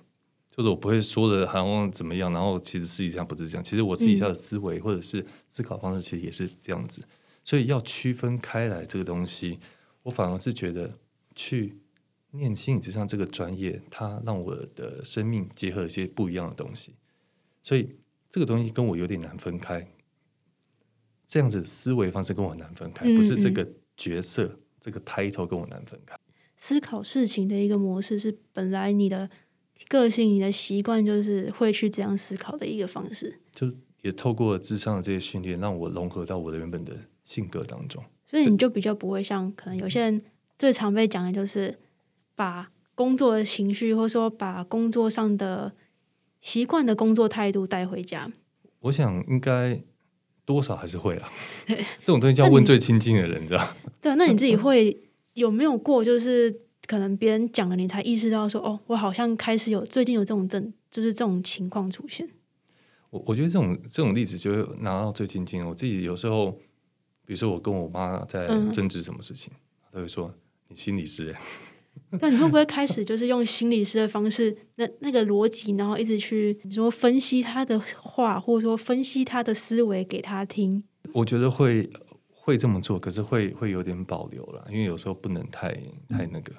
[0.52, 3.63] 就是我不会说的好像怎么样，然后其实私底下不是这样。
[3.63, 7.04] 其实我私底下的思维或者是思考方式，其实也是这样子。
[7.44, 9.60] 所以要区分开来这个东西，
[10.04, 10.98] 我反而是觉得
[11.36, 11.76] 去
[12.36, 16.93] 念心理之上这个专业，它让我的生命结合一些不一样的东西。
[17.63, 17.95] 所以
[18.30, 19.88] 这个东西跟我有点难分开，
[21.28, 23.67] 这样子思维方式跟我难分开，不是这个
[23.98, 26.15] 角色这个 title 跟我难分开。
[26.56, 29.30] 思考事情的一个模式是本来你的
[29.89, 33.69] 个性、你的习惯就是会去这样思考的一个方式，就
[34.02, 38.04] 也透过智商的这些训练，让我融合到我的原本的性格当中。
[38.26, 40.24] 所以你就比较不会像可能有些人
[40.58, 41.78] 最常被讲的就是
[42.36, 45.74] 把工作的情绪，或者说把工作上的
[46.41, 48.32] 习惯的工作态度带回家。
[48.82, 49.82] 我想应该
[50.45, 51.30] 多少还是会啦，
[51.67, 53.67] 这种东西要问最亲近的人，你知道？
[54.02, 55.02] 对，那你自己会。
[55.36, 62.30] 有没有过，就是可能别人讲了，你才意识到说，哦，我好像开始有最近有这种症，就是这种情况出现。
[63.10, 65.62] 我我觉得这种这种例子就会拿到最亲近。
[65.65, 66.52] 我自己有时候，
[67.26, 69.52] 比如说我跟我妈在争执什么事情，
[69.91, 70.34] 她会说
[70.69, 71.36] ：“你心理师。”
[72.21, 80.84] 那你会不会开始就是用心理师的方式，那那个逻辑，然后一直去你说分析他的话，或者说分析他的思维给他听？
[81.13, 81.89] 我觉得会。
[82.47, 85.73] 会这么做，可是会会有点保留了，因为有时候不能太
[86.08, 86.53] 太那个，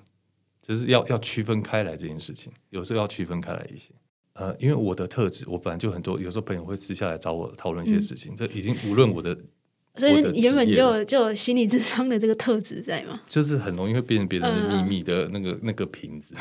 [0.61, 3.92] 就是要要区分开来这件事情，有时候要区分开来一些。
[4.33, 9.38] 呃，因为我的特质，我本来就很多，有时候朋友会私下来找我讨论一些事情，这已经无论我的，
[9.97, 13.19] 所以原本就就有心理智商的这个特质在吗？
[13.27, 16.35] 就是很容易会变成别人的秘密的那个那个瓶子。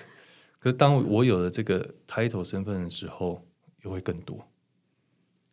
[0.58, 3.46] 可是当我有了这个 title 身份的时候，
[3.82, 4.46] 又会更多。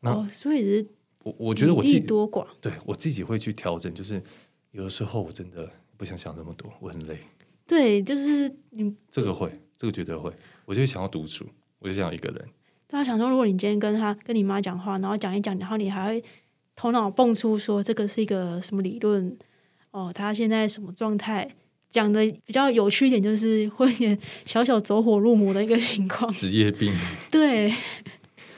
[0.01, 0.87] 哦，所以是。
[1.23, 4.19] 我我觉得我自己多寡，对我自己会去调整，就是
[4.71, 7.19] 有的时候我真的不想想那么多，我很累。
[7.67, 10.33] 对，就是你这个会，这个绝对会。
[10.65, 11.45] 我就想要独处，
[11.77, 12.43] 我就想要一个人。
[12.87, 16.23] 大家想说，如果你今天跟他、跟你妈讲话，然后讲一讲，然后你还会
[16.81, 19.37] 头脑蹦出说这个是一个什么理论？
[19.91, 21.47] 哦，他现在什么状态？
[21.91, 26.91] 讲的比较有趣一点，就是会点小小走火入魔的一个情况，职业病。
[27.29, 27.71] 对。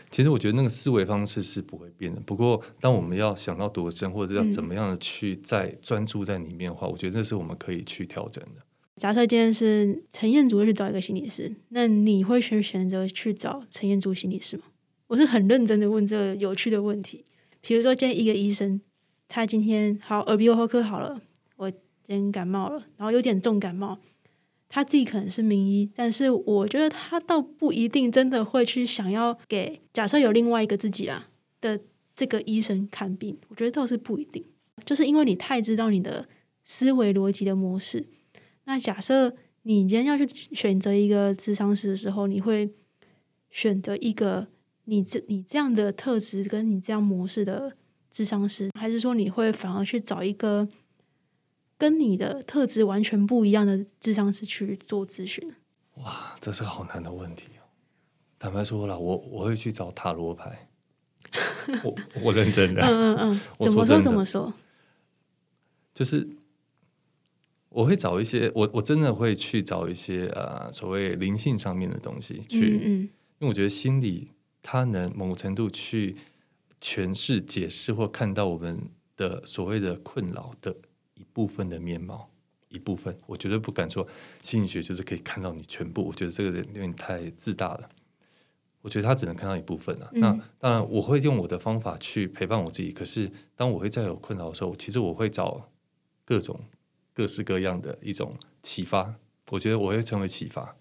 [0.09, 2.21] 其实我觉得那个思维方式是不会变的。
[2.21, 8.61] 不过，当我们要想到多深，或者要怎么样的去再专注在里面的话，我觉得这是我们可以去调整的。
[8.95, 14.63] 假设今天是陈彦祖去找一个心理师，那你会选选择去找陈彦祖心理师吗？
[15.07, 17.25] 我是很认真的问这个有趣的问题。
[17.65, 18.81] 比如说，今天一个医生，
[19.29, 21.21] 他今天好耳鼻喉科好了，
[21.55, 23.97] 我今天感冒了，然后有点重感冒。
[24.67, 31.29] 他自己可能是名医，但是我觉得他倒不一定真的会去想要给假设有另外一个自己啊
[31.61, 31.79] 的
[32.15, 34.43] 这个医生看病，我觉得倒是不一定，
[34.83, 36.27] 就是因为你太知道你的
[36.65, 38.05] 思维逻辑的模式。
[38.65, 42.69] 那假设你今天要去选择一个智商师的时候，你会
[43.51, 44.47] 选择一个
[44.85, 47.75] 你这你这样的特质跟你这样模式的
[48.09, 50.67] 智商师，还是说你会反而去找一个？
[51.75, 55.53] 跟你的特质完全不一样的智商师去做咨询。
[55.95, 57.67] 哇，这是好难的问题哦！
[58.39, 60.69] 坦白说了，我我会去找塔罗牌。
[61.83, 63.17] 我我认真的，嗯嗯
[63.59, 64.53] 嗯，怎么说怎么说？
[65.93, 66.25] 就是
[67.67, 73.01] 我会找一些，我我真的会去找一些呃所谓灵性上面的东西去，嗯，
[73.39, 74.29] 因为我觉得心理
[74.63, 76.17] 它能某程度去
[76.81, 80.75] 诠释、解释或看到我们的所谓的困扰的。
[81.15, 82.29] 一部分的面貌，
[82.69, 84.05] 一部分，我绝对不敢说
[84.41, 86.03] 心理学就是可以看到你全部。
[86.05, 87.87] 我觉得这个人有点太自大了。
[88.81, 90.09] 我觉得他只能看到一部分啊。
[90.13, 92.91] 那当然，我会用我的方法去陪伴我自己。
[92.91, 95.69] 可是，当我会再有困扰的时候，其实我会找
[96.25, 96.59] 各种
[97.13, 99.15] 各式各样的一种启发。
[99.51, 100.75] 我觉得我会成为启发。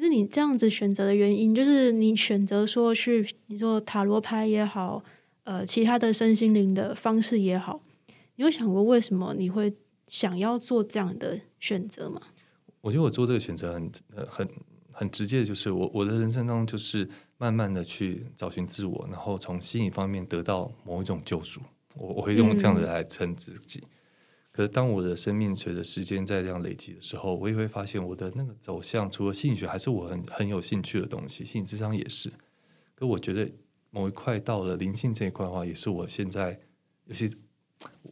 [0.00, 5.02] 是你这样子选择的原因，就是你选择说去，你说塔罗牌也好，
[5.44, 7.80] 呃，其他的身心灵的方式也好。
[8.36, 9.72] 你有想过为什么你会
[10.08, 12.20] 想要做这样的选择吗？
[12.80, 13.92] 我觉得我做这个选择很
[14.26, 14.48] 很
[14.90, 21.60] 很直接，就是我我的人生当中就是慢慢的去找寻自我，然后从心理方面得到某一种救赎。
[21.94, 23.82] 我我会用这样子来称自己。
[24.52, 32.30] 可是当我的生命随着时间在这样累积的时候，我也会发现我的那个走向，除了心理学还是我很很有兴趣的东西，心理智商也是。
[32.94, 33.50] 可我觉得
[33.90, 36.60] 某一块到了灵性这一块的话，也是我现在，
[37.06, 37.30] 有些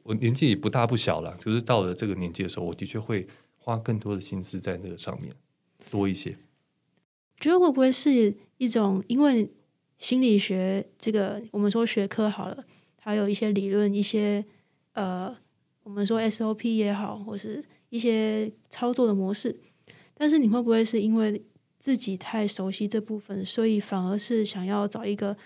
[0.02, 3.26] 我年纪也不大不小了，就是到了这个年纪的时候，我的确会
[3.58, 5.34] 花更多的心思在那个上面
[5.90, 6.34] 多一些。
[7.38, 9.50] 觉得会不会是一种因为
[9.98, 12.64] 心理学这个我们说学科好了，
[12.96, 14.46] 它有一些理论，一些
[14.94, 15.36] 呃。
[15.90, 19.58] 我们说 SOP 也好，或是一些操作的模式，
[20.14, 21.42] 但是你会不会是因为
[21.80, 25.36] 自己太熟悉这部分，所以反而是想要找一个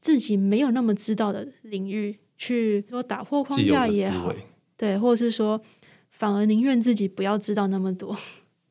[0.00, 4.34] 自己没有那么知道的领域去说打破框架也好，
[4.76, 5.62] 对，或者是说
[6.10, 8.18] 反而宁愿自己不要知道那么多。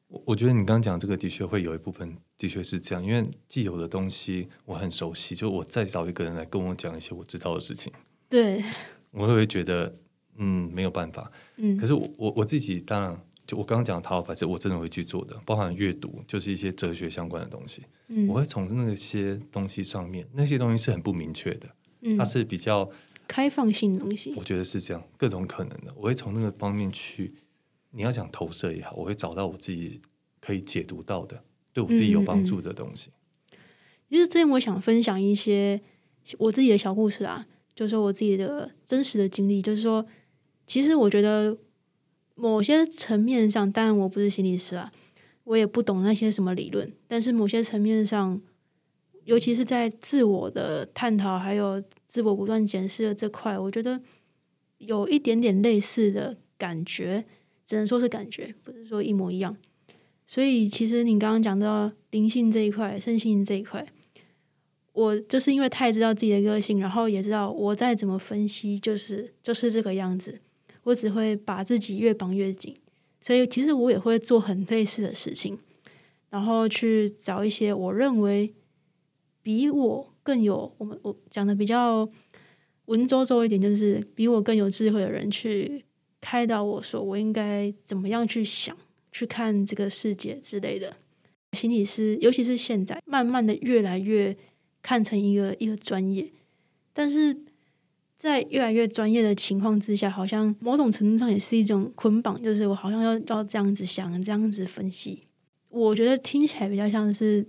[0.09, 7.93] 我我觉得你刚刚讲这个的确会有一部分的确是这样，因为既有的东西我很熟悉，就我再找一个人来跟我讲一些我知道的事情，
[8.27, 8.61] 对
[9.11, 9.95] 我会觉得。
[10.37, 11.31] 嗯，没有办法。
[11.57, 17.81] 嗯，可是我我我自己当然，就我刚刚讲的塔罗牌，是我真的会去做的，包含阅读，就是一些哲学相关的东西。
[18.07, 21.67] 嗯，我会从那些东西上面，那些东西是很不明确的，
[22.17, 22.89] 它是比较
[23.27, 24.33] 开放性的东西。
[24.37, 27.33] 我觉得是这样，各种可能的，我会从那个方面去。
[27.91, 29.99] 你要想投射也好，我会找到我自己
[30.39, 31.41] 可以解读到的，
[31.73, 33.09] 对我自己有帮助的东西。
[34.09, 35.81] 其实之前我想分享一些
[36.37, 40.05] 我自己的小故事啊，就是我自己的真实的经历，就是说。
[40.67, 41.57] 其实我觉得，
[42.35, 44.91] 某些层面上，当然我不是心理师啊，
[45.45, 46.93] 我也不懂那些什么理论。
[47.07, 48.39] 但是某些层面上，
[49.23, 53.99] 尤其是在自我的探讨还有自我不断检视的这块，我觉得
[54.77, 57.25] 有一点点类似的感觉，
[57.65, 59.55] 只能说是感觉，不是说一模一样。
[60.25, 63.87] 所以，其实你刚刚讲到灵性这一块、身心这一块，
[64.91, 70.41] 我就是因为太知道自己的个性，然后也知道我再怎么分析，就是就是这个样子。
[70.87, 72.73] 我只会把自己越绑越紧，
[73.19, 75.59] 所以其实我也会做很类似的事情，
[76.29, 78.53] 然后去找一些我认为
[79.41, 82.09] 比我更有我们我讲的比较
[82.85, 85.83] 文绉绉一点，就是比我更有智慧的人去
[86.21, 88.73] 开导我说我应该怎么样去想、
[89.11, 90.95] 去看这个世界之类的。
[91.51, 94.37] 心理师，尤其是现在，慢慢的越来越
[94.81, 96.31] 看成一个一个专业，
[96.93, 97.45] 但是。
[98.17, 105.27] 在越来越专业的情况之下，好像某种程度上也是一种捆绑，就是我好像要要这样子想，这样子分析。
[105.69, 107.47] 我觉得听起来比较像是，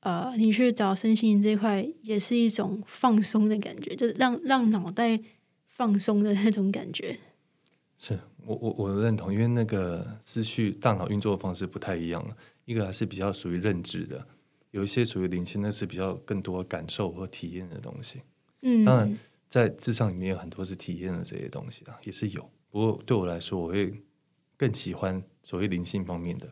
[0.00, 5.20] 呃，你去找身心灵这一块，也是一种放松的感觉，就是让让脑袋
[5.68, 7.16] 放松的那种感觉。
[7.96, 14.26] 是我我我认同，因为那个思绪、大脑运作的方式不太一样了一个还是比较属于认知的，
[14.72, 18.22] 有一些属于灵性，那是比较更多感受和体验的东西。
[18.62, 19.16] 嗯，当然。
[19.52, 22.50] 在智商里面有很多是体验的这些东西啊，也是有。
[22.70, 23.92] 不过对我来说，我会
[24.56, 26.50] 更喜欢所谓灵性方面的。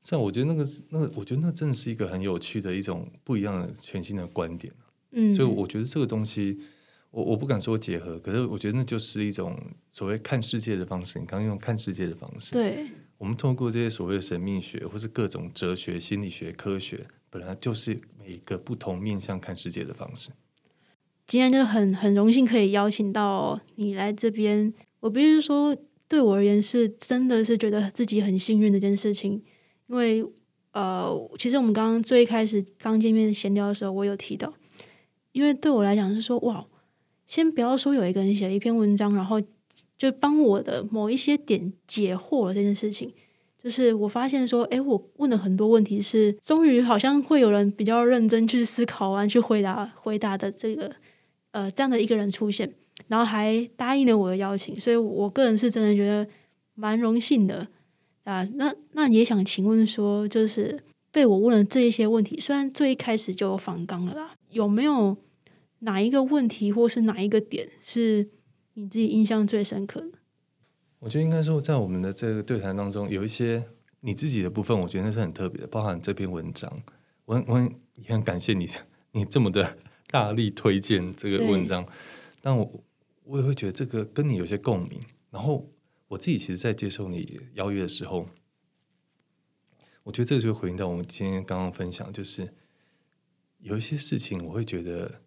[0.00, 4.72] 像我觉得那个那个，我觉得那真的是一个很有趣的一种不一样的全新的观点
[5.10, 6.58] 嗯，所以我觉得这个东西，
[7.10, 9.54] 我我不敢说结合，可是我觉得那就是一种
[9.86, 11.18] 所谓看世界的方式。
[11.18, 12.86] 你刚刚用看世界的方式，对，
[13.18, 20.30] 我们通过这些所谓的神秘学或是各种哲学、心理学、科学，本来就是每一个不同面向看世界的方式。
[21.28, 25.76] 今天就很很荣幸可以邀请到你来这边，我必须说，
[26.08, 29.42] 对我而言是真的是觉得自己很幸运的一件事情，
[29.88, 30.24] 因为
[30.72, 34.50] 呃，其实我们刚刚最开始刚见面闲聊的时候，我有提到，
[35.32, 36.64] 因为对我来讲是说，哇，
[37.26, 39.38] 先不要说有一个人写了一篇文章，然后
[39.98, 43.12] 就帮我的某一些点解惑了这件事情，
[43.62, 50.90] 就是我发现说，诶，我问了很多问题，是终于好像会有人比较认真去思考完去回答回答的这个。
[51.58, 52.72] 呃，这样的一个人出现，
[53.08, 56.24] 然后还答应了我的邀请，所以我个人是真的觉得
[56.74, 57.66] 蛮荣幸的
[58.22, 58.44] 啊。
[58.54, 65.16] 那那也想请问说，就是被我问了这一些问题，虽然最一开始就有反刚了啦，有没有
[65.80, 68.28] 哪一个问题或是哪一个点是
[68.74, 70.18] 你自己印象最深刻的？
[71.00, 73.64] 我觉得应该说，在我们的这个对谈当中，有一些
[74.02, 76.72] 你自己的部分，我觉得那是很特别的，包含这篇文章，
[77.24, 78.68] 我很我很也很感谢你，
[79.10, 79.76] 你这么的。
[80.10, 81.86] 大力推荐这个文章，
[82.40, 82.84] 但我
[83.24, 84.98] 我也会觉得这个跟你有些共鸣。
[85.30, 85.70] 然后
[86.08, 88.26] 我自己其实，在接受你邀约的时候，
[90.02, 92.54] 我觉得这个就回应到我们今天刚刚分享，就是
[93.58, 95.20] 有一些事情，我会觉得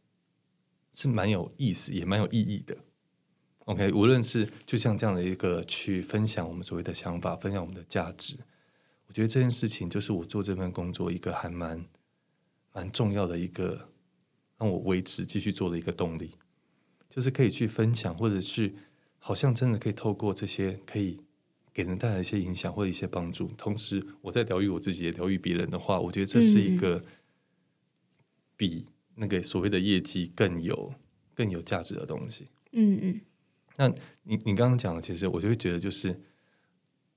[0.92, 2.76] 是蛮有意思，也蛮有意义的。
[3.66, 8.36] OK，无论是就像这样的一个去分享我们所谓的想法，分享我们的价值，
[9.06, 11.86] 我觉得这件事情就是我做这份工作一个还蛮
[12.74, 13.91] 蛮重要的一个。
[14.62, 16.36] 让我维持继续做的一个动力，
[17.10, 18.72] 就是可以去分享，或者是
[19.18, 21.20] 好像真的可以透过这些，可以
[21.74, 23.48] 给人带来一些影响或者一些帮助。
[23.58, 27.04] 同时，我在疗愈我自己，也疗愈别人的话，我觉得这是一个
[28.56, 28.86] 比
[29.16, 30.94] 那个所谓的业绩更有
[31.34, 32.48] 更有价值的东西。
[32.74, 33.22] 嗯嗯，
[33.78, 33.90] 那
[34.22, 36.22] 你你刚刚讲的，其实我就会觉得，就是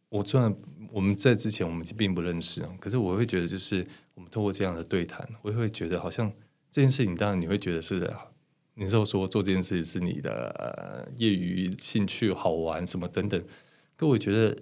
[0.09, 0.57] 我虽然
[0.91, 6.33] 我们在之前我们并不认识啊，可是我会觉得，就是我们通过这样的对谈，我也会觉得好像
[6.75, 8.13] 这件事情，当然你会觉得是，
[8.75, 13.41] 你之后说做这件事是你的业余兴趣、好玩什么等等，
[13.95, 14.59] 可我觉得，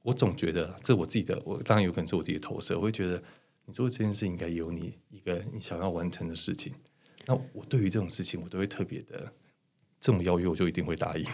[0.00, 3.22] 我总觉得这我自己的，我当然有可能是我自己的投射，我会觉得
[3.66, 6.72] 你做这件事应该有你一个你想要完成的事情。
[7.26, 9.30] 那我对于这种事情，我都会特别的。
[10.00, 11.26] 这种邀约我就一定会答应。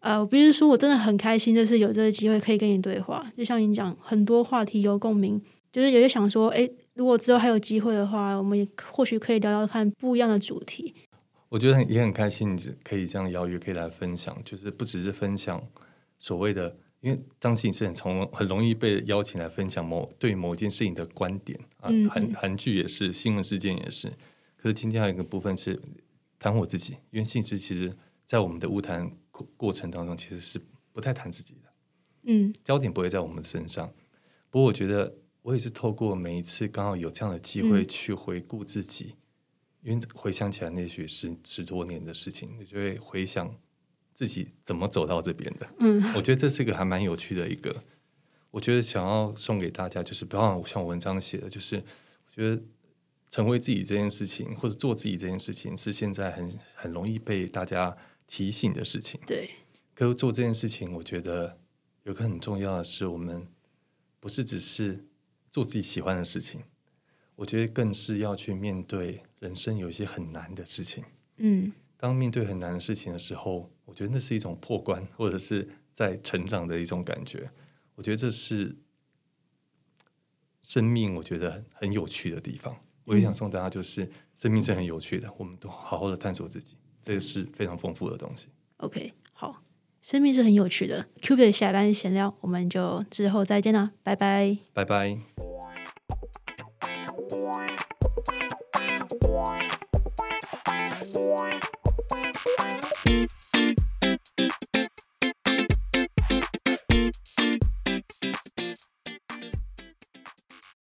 [0.00, 3.32] 呃，我必须说，我真的很开心，就是有这个机会可以跟你对话。
[3.34, 5.40] 就像你讲，很多话题有共鸣，
[5.72, 6.68] 就是有些想说，哎，
[7.00, 10.94] 如果之后还有机会的话，我们也或许可以聊聊看不一样的主题。
[11.48, 15.66] 我觉得也很开心，可以这样邀约，可以来分享，就是不只是分享
[16.18, 24.12] 所谓的，因为当心是很从很容易被邀请来分享某对某一件事情的观点啊，韩韩剧也是，新闻事件也是。
[24.58, 25.80] 可是今天还有一个部分是。
[26.38, 27.94] 谈我自己，因为信实其实，
[28.24, 30.58] 在我们的物谈过过程当中，其实是
[30.90, 31.68] 不太谈自己的，
[32.22, 33.92] 嗯，焦点不会在我们身上。
[34.48, 39.14] 不过，我觉得我也是透过每一次刚好有这样的机会去回顾自己，
[39.82, 43.54] 因为回想起来，那许是十多年的事情，你就会回想
[44.12, 45.66] 自己怎么走到这边的。
[45.78, 47.82] 嗯，我觉得这是一个还蛮有趣的一个，
[48.50, 52.62] 我觉得想要送给大家，就是不要像我文章写的，就是我觉得。
[53.32, 59.20] 成为自己这件事情，或者做自己这件事情，是现在很很容易被大家提醒的事情。
[59.24, 59.48] 对，
[59.94, 61.56] 可是做这件事情，我觉得
[62.02, 63.46] 有个很重要的是，我们
[64.18, 65.06] 不是只是
[65.50, 66.62] 做自己喜欢的事情，
[67.36, 71.04] 我觉得更是要去面对人生有一些很难的事情。
[71.36, 77.50] 嗯，当面对很难的事情的时候，我觉得那是一种破关，或者是在成长的一种感觉。
[77.94, 78.76] 我觉得这是
[80.60, 82.76] 生命，我觉得很有趣的地方。
[83.04, 88.48] 我也想送大家，就是生命是很有趣的，我们都好好的探索自己，这个是非常丰富的东西。
[88.76, 89.29] OK，好，
[90.02, 95.16] 生命是很有趣的，Q 币的下班闲聊，我们就之后再见啦，拜拜拜拜。